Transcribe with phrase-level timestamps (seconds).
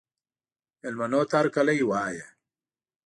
[0.81, 2.25] مېلمنو ته هرکلی وایه.